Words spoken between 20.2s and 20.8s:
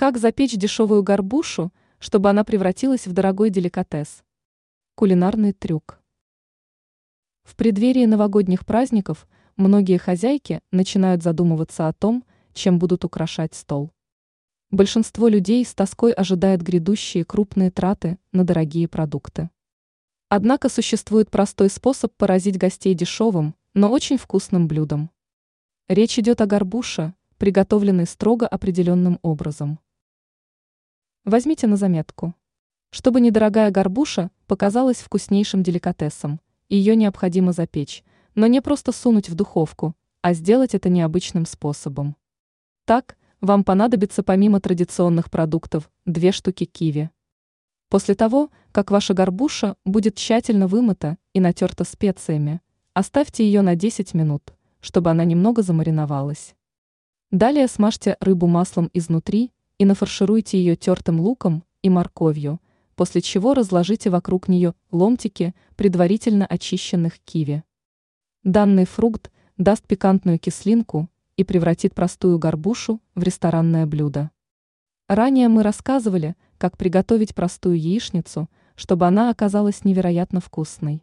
Однако